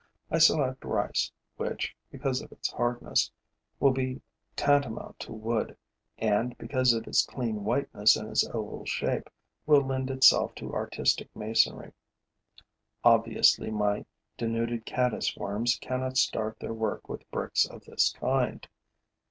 I 0.31 0.39
select 0.39 0.83
rice, 0.83 1.31
which, 1.57 1.95
because 2.11 2.41
of 2.41 2.51
its 2.51 2.71
hardness, 2.71 3.29
will 3.79 3.91
be 3.91 4.19
tantamount 4.55 5.19
to 5.19 5.31
wood 5.31 5.77
and, 6.17 6.57
because 6.57 6.91
of 6.93 7.05
its 7.05 7.23
clean 7.23 7.63
whiteness 7.63 8.15
and 8.15 8.27
its 8.27 8.43
oval 8.43 8.83
shape, 8.87 9.29
will 9.67 9.81
lend 9.85 10.09
itself 10.09 10.55
to 10.55 10.73
artistic 10.73 11.29
masonry. 11.35 11.93
Obviously, 13.03 13.69
my 13.69 14.03
denuded 14.39 14.87
caddis 14.87 15.37
worms 15.37 15.75
cannot 15.79 16.17
start 16.17 16.59
their 16.59 16.73
work 16.73 17.07
with 17.07 17.29
bricks 17.29 17.67
of 17.67 17.85
this 17.85 18.11
kind. 18.11 18.67